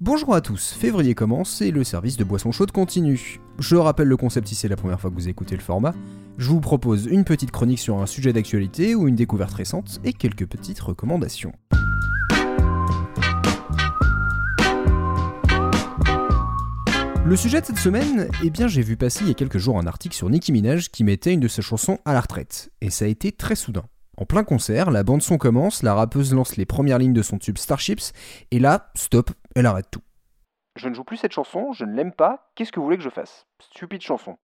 [0.00, 3.40] Bonjour à tous, février commence et le service de boissons chaudes continue.
[3.58, 5.92] Je rappelle le concept si c'est la première fois que vous écoutez le format.
[6.36, 10.12] Je vous propose une petite chronique sur un sujet d'actualité ou une découverte récente et
[10.12, 11.50] quelques petites recommandations.
[17.24, 19.80] Le sujet de cette semaine, eh bien j'ai vu passer il y a quelques jours
[19.80, 22.90] un article sur Nicki Minaj qui mettait une de ses chansons à la retraite, et
[22.90, 23.82] ça a été très soudain.
[24.16, 27.38] En plein concert, la bande son commence, la rappeuse lance les premières lignes de son
[27.38, 28.12] tube Starships,
[28.50, 30.02] et là, stop, elle arrête tout.
[30.76, 33.02] Je ne joue plus cette chanson, je ne l'aime pas, qu'est-ce que vous voulez que
[33.02, 33.46] je fasse?
[33.60, 34.36] Stupide chanson.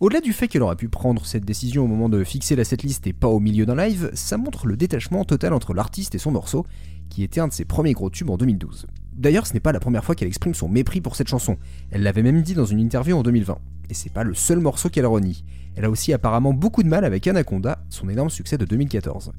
[0.00, 3.06] Au-delà du fait qu'elle aurait pu prendre cette décision au moment de fixer la setlist
[3.06, 6.32] et pas au milieu d'un live, ça montre le détachement total entre l'artiste et son
[6.32, 6.66] morceau,
[7.08, 8.86] qui était un de ses premiers gros tubes en 2012.
[9.12, 11.58] D'ailleurs, ce n'est pas la première fois qu'elle exprime son mépris pour cette chanson,
[11.90, 13.58] elle l'avait même dit dans une interview en 2020.
[13.90, 15.44] Et c'est pas le seul morceau qu'elle renie.
[15.76, 19.32] Elle a aussi apparemment beaucoup de mal avec Anaconda, son énorme succès de 2014.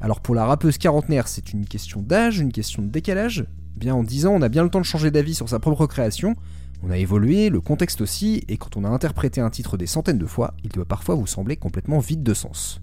[0.00, 3.44] Alors pour la rappeuse quarantenaire, c'est une question d'âge, une question de décalage?
[3.76, 5.86] Bien en 10 ans, on a bien le temps de changer d'avis sur sa propre
[5.86, 6.34] création,
[6.82, 10.18] on a évolué, le contexte aussi, et quand on a interprété un titre des centaines
[10.18, 12.80] de fois, il doit parfois vous sembler complètement vide de sens.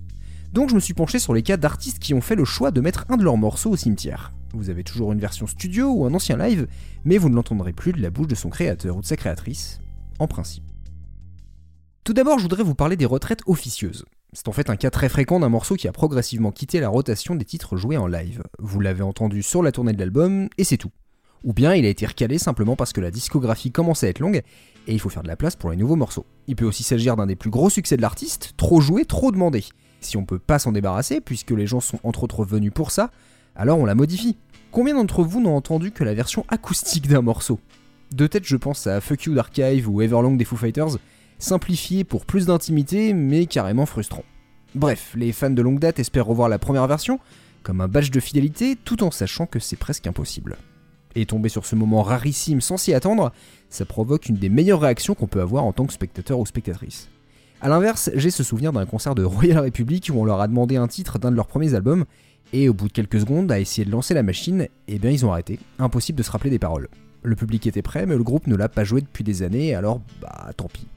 [0.52, 2.82] Donc je me suis penché sur les cas d'artistes qui ont fait le choix de
[2.82, 4.34] mettre un de leurs morceaux au cimetière.
[4.54, 6.68] Vous avez toujours une version studio ou un ancien live,
[7.06, 9.80] mais vous ne l'entendrez plus de la bouche de son créateur ou de sa créatrice,
[10.20, 10.64] en principe.
[12.04, 14.06] Tout d'abord, je voudrais vous parler des retraites officieuses.
[14.36, 17.36] C'est en fait un cas très fréquent d'un morceau qui a progressivement quitté la rotation
[17.36, 18.42] des titres joués en live.
[18.58, 20.90] Vous l'avez entendu sur la tournée de l'album, et c'est tout.
[21.44, 24.42] Ou bien il a été recalé simplement parce que la discographie commence à être longue,
[24.88, 26.26] et il faut faire de la place pour les nouveaux morceaux.
[26.48, 29.66] Il peut aussi s'agir d'un des plus gros succès de l'artiste, trop joué, trop demandé.
[30.02, 33.12] Si on peut pas s'en débarrasser, puisque les gens sont entre autres venus pour ça,
[33.56, 34.38] alors on la modifie.
[34.72, 37.60] Combien d'entre vous n'ont entendu que la version acoustique d'un morceau?
[38.12, 40.98] De tête, je pense à Fuck You d'Archive ou Everlong des Foo Fighters,
[41.44, 44.24] simplifié pour plus d'intimité, mais carrément frustrant.
[44.76, 47.20] Bref, les fans de longue date espèrent revoir la première version,
[47.62, 50.58] comme un badge de fidélité, tout en sachant que c'est presque impossible.
[51.16, 53.32] Et tomber sur ce moment rarissime sans s'y attendre,
[53.70, 57.10] ça provoque une des meilleures réactions qu'on peut avoir en tant que spectateur ou spectatrice.
[57.62, 60.76] A l'inverse, j'ai ce souvenir d'un concert de Royal Republic où on leur a demandé
[60.76, 62.06] un titre d'un de leurs premiers albums,
[62.52, 65.26] et au bout de quelques secondes, à essayer de lancer la machine, eh bien ils
[65.26, 66.90] ont arrêté, impossible de se rappeler des paroles.
[67.22, 70.02] Le public était prêt, mais le groupe ne l'a pas joué depuis des années, alors
[70.22, 70.88] bah tant pis.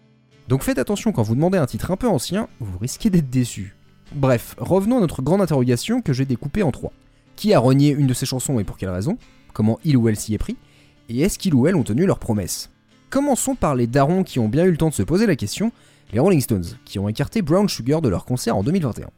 [0.49, 3.75] Donc faites attention quand vous demandez un titre un peu ancien, vous risquez d'être déçu.
[4.15, 6.93] Bref, revenons à notre grande interrogation que j'ai découpée en trois.
[7.35, 9.19] Qui a renié une de ces chansons et pour quelle raison?
[9.53, 10.57] Comment il ou elle s'y est pris?
[11.09, 12.71] Et est-ce qu'ils ou elles ont tenu leurs promesses?
[13.11, 15.73] Commençons par les darons qui ont bien eu le temps de se poser la question,
[16.13, 19.09] les Rolling Stones, qui ont écarté Brown Sugar de leur concert en 2021.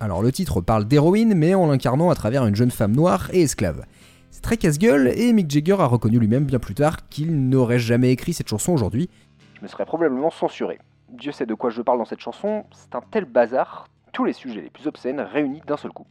[0.00, 3.42] Alors le titre parle d'héroïne, mais en l'incarnant à travers une jeune femme noire et
[3.42, 3.84] esclave.
[4.32, 8.10] C'est très casse-gueule, et Mick Jagger a reconnu lui-même bien plus tard qu'il n'aurait jamais
[8.10, 9.08] écrit cette chanson aujourd'hui,
[9.62, 10.78] me serais probablement censuré.
[11.08, 14.32] Dieu sait de quoi je parle dans cette chanson, c'est un tel bazar, tous les
[14.32, 16.06] sujets les plus obscènes réunis d'un seul coup.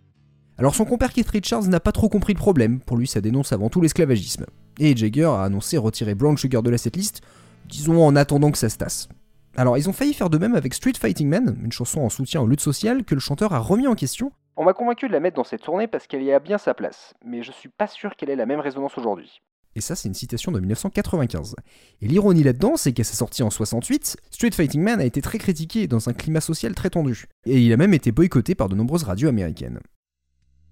[0.58, 3.52] Alors son compère Keith Richards n'a pas trop compris le problème, pour lui ça dénonce
[3.52, 4.46] avant tout l'esclavagisme.
[4.80, 7.22] Et Jagger a annoncé retirer Brown Sugar de la setlist,
[7.66, 9.10] disons en attendant que ça se tasse.
[9.58, 12.42] Alors ils ont failli faire de même avec Street Fighting Man, une chanson en soutien
[12.42, 14.32] aux luttes sociales que le chanteur a remis en question.
[14.56, 16.74] On m'a convaincu de la mettre dans cette tournée parce qu'elle y a bien sa
[16.74, 19.42] place, mais je suis pas sûr qu'elle ait la même résonance aujourd'hui.
[19.76, 21.56] Et ça, c'est une citation de 1995.
[22.02, 25.38] Et l'ironie là-dedans, c'est qu'à sa sortie en 68, Street Fighting Man a été très
[25.38, 27.26] critiqué dans un climat social très tendu.
[27.46, 29.80] Et il a même été boycotté par de nombreuses radios américaines.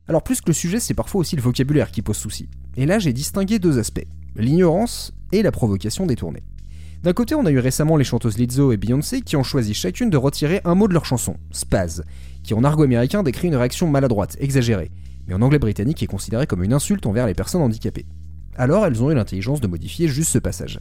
[0.07, 2.49] Alors plus que le sujet, c'est parfois aussi le vocabulaire qui pose souci.
[2.75, 4.05] Et là, j'ai distingué deux aspects,
[4.35, 6.43] l'ignorance et la provocation détournée.
[7.03, 10.09] D'un côté, on a eu récemment les chanteuses Lizzo et Beyoncé qui ont choisi chacune
[10.09, 12.03] de retirer un mot de leur chanson, spaz,
[12.43, 14.91] qui en argot américain décrit une réaction maladroite, exagérée,
[15.25, 18.05] mais en anglais britannique est considéré comme une insulte envers les personnes handicapées
[18.57, 20.79] alors elles ont eu l'intelligence de modifier juste ce passage.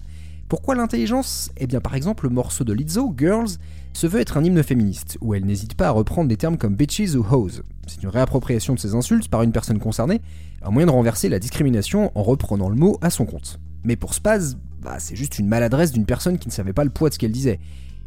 [0.49, 1.51] Pourquoi l'intelligence?
[1.59, 3.59] Eh bien par exemple le morceau de Lizzo, Girls,
[3.93, 6.75] se veut être un hymne féministe, où elle n'hésite pas à reprendre des termes comme
[6.75, 7.63] bitches ou hoes.
[7.87, 10.21] C'est une réappropriation de ces insultes par une personne concernée,
[10.63, 13.59] un moyen de renverser la discrimination en reprenant le mot à son compte.
[13.85, 16.91] Mais pour Spaz, bah, c'est juste une maladresse d'une personne qui ne savait pas le
[16.91, 17.61] poids de ce qu'elle disait.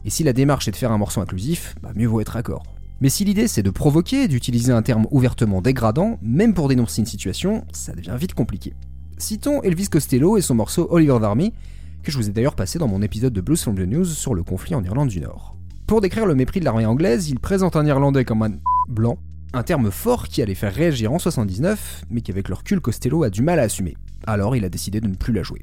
[0.06, 2.64] Et si la démarche est de faire un morceau inclusif, bah, mieux vaut être accord.
[3.02, 7.08] Mais si l'idée c'est de provoquer, d'utiliser un terme ouvertement dégradant, même pour dénoncer une
[7.08, 8.74] situation, ça devient vite compliqué.
[9.22, 11.54] Citons Elvis Costello et son morceau Oliver Army,
[12.02, 14.34] que je vous ai d'ailleurs passé dans mon épisode de Blues from the News sur
[14.34, 15.56] le conflit en Irlande du Nord.
[15.86, 18.50] Pour décrire le mépris de l'armée anglaise, il présente un Irlandais comme un
[18.90, 19.20] blanc,
[19.54, 23.30] un terme fort qui allait faire réagir en 79, mais qu'avec leur recul Costello a
[23.30, 23.96] du mal à assumer.
[24.26, 25.62] Alors il a décidé de ne plus la jouer.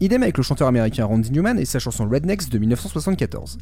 [0.00, 3.56] Idem avec le chanteur américain Randy Newman et sa chanson Rednecks de 1974.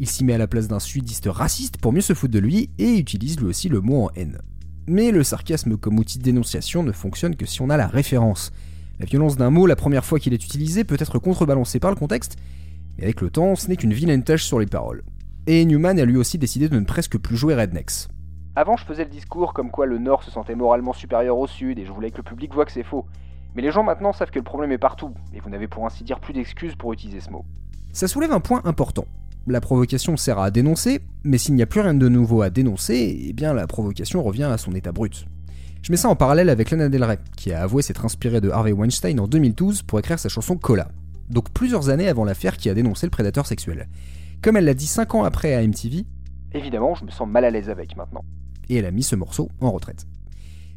[0.00, 2.70] Il s'y met à la place d'un sudiste raciste pour mieux se foutre de lui
[2.78, 4.40] et utilise lui aussi le mot en haine.
[4.88, 8.50] Mais le sarcasme comme outil de dénonciation ne fonctionne que si on a la référence,
[9.00, 11.96] la violence d'un mot, la première fois qu'il est utilisé, peut être contrebalancée par le
[11.96, 12.36] contexte,
[12.96, 15.04] mais avec le temps, ce n'est qu'une vilaine tâche sur les paroles.
[15.46, 18.08] Et Newman a lui aussi décidé de ne presque plus jouer Rednecks.
[18.56, 21.78] Avant, je faisais le discours comme quoi le Nord se sentait moralement supérieur au Sud
[21.78, 23.06] et je voulais que le public voit que c'est faux.
[23.54, 26.02] Mais les gens maintenant savent que le problème est partout, et vous n'avez pour ainsi
[26.02, 27.44] dire plus d'excuses pour utiliser ce mot.
[27.92, 29.06] Ça soulève un point important.
[29.46, 33.16] La provocation sert à dénoncer, mais s'il n'y a plus rien de nouveau à dénoncer,
[33.28, 35.24] eh bien la provocation revient à son état brut.
[35.82, 38.50] Je mets ça en parallèle avec Lana Del Rey, qui a avoué s'être inspiré de
[38.50, 40.88] Harvey Weinstein en 2012 pour écrire sa chanson Cola.
[41.30, 43.88] Donc plusieurs années avant l'affaire qui a dénoncé le prédateur sexuel.
[44.42, 46.04] Comme elle l'a dit 5 ans après à MTV,
[46.52, 48.24] Évidemment, je me sens mal à l'aise avec maintenant.
[48.70, 50.06] et elle a mis ce morceau en retraite.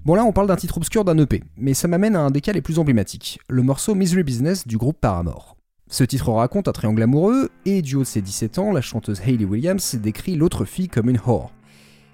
[0.03, 2.41] Bon là on parle d'un titre obscur d'un EP, mais ça m'amène à un des
[2.41, 5.55] cas les plus emblématiques, le morceau Misery Business du groupe Paramore.
[5.89, 9.21] Ce titre raconte un triangle amoureux, et du haut de ses 17 ans, la chanteuse
[9.21, 11.51] Hayley Williams décrit l'autre fille comme une whore.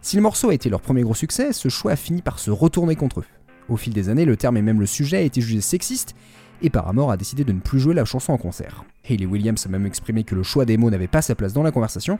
[0.01, 2.51] Si le morceau a été leur premier gros succès, ce choix a fini par se
[2.51, 3.25] retourner contre eux.
[3.69, 6.15] Au fil des années, le terme et même le sujet a été jugé sexiste,
[6.61, 8.85] et Paramore a décidé de ne plus jouer la chanson en concert.
[9.07, 11.63] Hayley Williams a même exprimé que le choix des mots n'avait pas sa place dans
[11.63, 12.19] la conversation,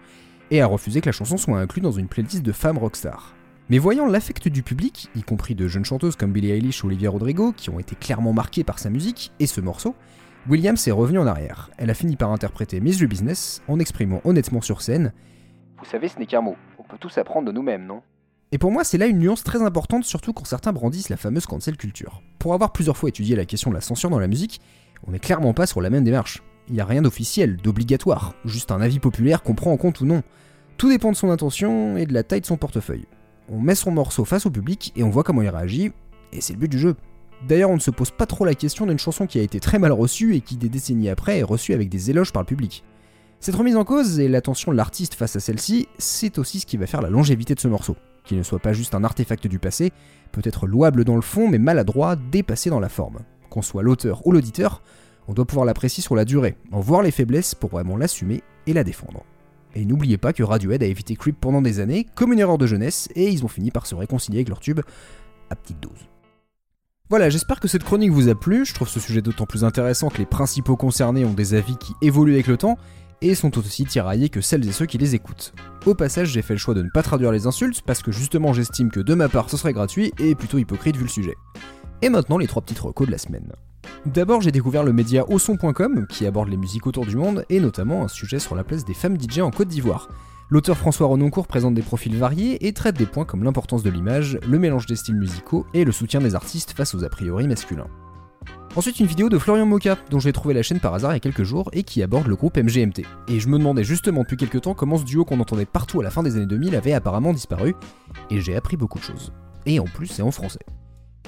[0.51, 3.35] et a refusé que la chanson soit inclue dans une playlist de femmes rockstars.
[3.69, 7.09] Mais voyant l'affect du public, y compris de jeunes chanteuses comme Billie Eilish ou Olivia
[7.09, 9.94] Rodrigo, qui ont été clairement marquées par sa musique et ce morceau,
[10.47, 11.69] Williams est revenue en arrière.
[11.77, 15.12] Elle a fini par interpréter Misery Business en exprimant honnêtement sur scène
[15.80, 16.56] Vous savez, ce n'est qu'un mot.
[16.88, 18.01] On peut tous apprendre de nous-mêmes, non?
[18.54, 21.45] Et pour moi, c'est là une nuance très importante, surtout quand certains brandissent la fameuse
[21.45, 22.22] cancel culture.
[22.39, 24.62] Pour avoir plusieurs fois étudié la question de la censure dans la musique,
[25.06, 26.42] on n'est clairement pas sur la même démarche.
[26.69, 30.06] Il n'y a rien d'officiel, d'obligatoire, juste un avis populaire qu'on prend en compte ou
[30.06, 30.24] non.
[30.78, 33.06] Tout dépend de son intention et de la taille de son portefeuille.
[33.50, 35.92] On met son morceau face au public et on voit comment il réagit,
[36.31, 36.95] et c'est le but du jeu.
[37.45, 39.78] D'ailleurs, on ne se pose pas trop la question d'une chanson qui a été très
[39.78, 42.86] mal reçue et qui des décennies après est reçue avec des éloges par le public.
[43.39, 46.78] Cette remise en cause et l'attention de l'artiste face à celle-ci, c'est aussi ce qui
[46.78, 47.95] va faire la longévité de ce morceau.
[48.24, 49.92] Qu'il ne soit pas juste un artefact du passé,
[50.31, 53.19] peut-être louable dans le fond mais maladroit, dépassé dans la forme.
[53.50, 54.81] Qu'on soit l'auteur ou l'auditeur,
[55.28, 58.74] on doit pouvoir l'apprécier sur la durée, en voir les faiblesses pour vraiment l'assumer et
[58.74, 59.24] la défendre.
[59.75, 62.66] Et n'oubliez pas que Radiohead a évité Creep pendant des années comme une erreur de
[62.66, 64.81] jeunesse et ils ont fini par se réconcilier avec leur tube
[65.50, 66.10] à petite dose.
[67.10, 70.10] Voilà, j'espère que cette chronique vous a plu, je trouve ce sujet d'autant plus intéressant
[70.10, 72.78] que les principaux concernés ont des avis qui évoluent avec le temps
[73.22, 75.54] et sont aussi tiraillés que celles et ceux qui les écoutent.
[75.86, 78.54] Au passage, j'ai fait le choix de ne pas traduire les insultes parce que justement
[78.54, 81.36] j'estime que de ma part ce serait gratuit et plutôt hypocrite vu le sujet.
[82.02, 83.52] Et maintenant les trois petites recos de la semaine.
[84.06, 88.04] D'abord, j'ai découvert le média auson.com qui aborde les musiques autour du monde et notamment
[88.04, 90.10] un sujet sur la place des femmes DJ en Côte d'Ivoire.
[90.50, 94.40] L'auteur François Renoncourt présente des profils variés et traite des points comme l'importance de l'image,
[94.48, 97.90] le mélange des styles musicaux et le soutien des artistes face aux a priori masculins.
[98.77, 101.18] Ensuite, une vidéo de Florian Moka, dont j'ai trouvé la chaîne par hasard il y
[101.18, 103.07] a quelques jours et qui aborde le groupe MGMT.
[103.27, 106.03] Et je me demandais justement depuis quelques temps comment ce duo qu'on entendait partout à
[106.03, 107.74] la fin des années 2000 avait apparemment disparu,
[108.29, 109.33] et j'ai appris beaucoup de choses.
[109.65, 110.59] Et en plus, c'est en français.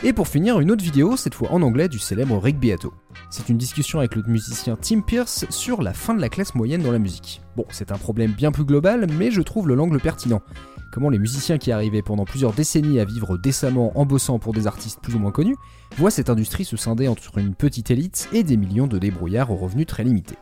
[0.04, 2.94] Et pour finir, une autre vidéo, cette fois en anglais, du célèbre Rick Beato.
[3.32, 6.84] C'est une discussion avec le musicien Tim Pierce sur la fin de la classe moyenne
[6.84, 7.42] dans la musique.
[7.58, 10.44] Bon, c'est un problème bien plus global, mais je trouve le l'angle pertinent.
[10.92, 14.66] Comment les musiciens qui arrivaient pendant plusieurs décennies à vivre décemment en bossant pour des
[14.66, 15.56] artistes plus ou moins connus,
[15.98, 19.56] voient cette industrie se scinder entre une petite élite et des millions de débrouillards aux
[19.56, 20.38] revenus très limités.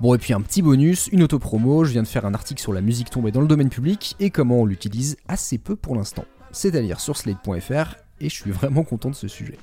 [0.00, 2.72] Bon, et puis un petit bonus, une autopromo, je viens de faire un article sur
[2.72, 6.24] la musique tombée dans le domaine public et comment on l'utilise assez peu pour l'instant.
[6.52, 9.58] C'est à lire sur slate.fr et je suis vraiment content de ce sujet.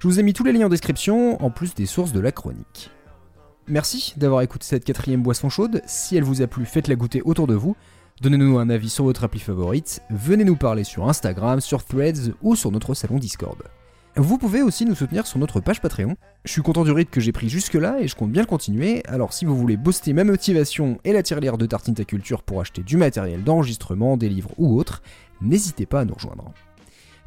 [0.00, 2.32] Je vous ai mis tous les liens en description, en plus des sources de la
[2.32, 2.90] chronique.
[3.68, 7.46] Merci d'avoir écouté cette quatrième boisson chaude, si elle vous a plu, faites-la goûter autour
[7.46, 7.76] de vous,
[8.20, 12.54] donnez-nous un avis sur votre appli favorite, venez nous parler sur Instagram, sur Threads ou
[12.54, 13.62] sur notre salon Discord.
[14.16, 16.16] Vous pouvez aussi nous soutenir sur notre page Patreon.
[16.44, 19.02] Je suis content du rythme que j'ai pris jusque-là et je compte bien le continuer,
[19.06, 22.60] alors si vous voulez booster ma motivation et la tirelire de Tartine Ta Culture pour
[22.60, 25.02] acheter du matériel d'enregistrement, des livres ou autres,
[25.40, 26.52] n'hésitez pas à nous rejoindre.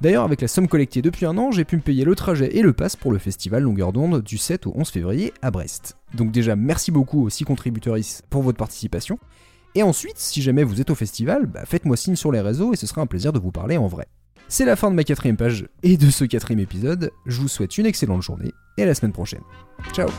[0.02, 2.62] D'ailleurs, avec la somme collectée depuis un an, j'ai pu me payer le trajet et
[2.62, 5.98] le pass pour le festival Longueur d'onde du 7 au 11 février à Brest.
[6.14, 7.96] Donc déjà, merci beaucoup aux 6 contributeurs
[8.30, 9.18] pour votre participation.
[9.76, 12.76] Et ensuite, si jamais vous êtes au festival, bah faites-moi signe sur les réseaux et
[12.76, 14.08] ce sera un plaisir de vous parler en vrai.
[14.48, 17.12] C'est la fin de ma quatrième page et de ce quatrième épisode.
[17.26, 19.42] Je vous souhaite une excellente journée et à la semaine prochaine.
[19.94, 20.10] Ciao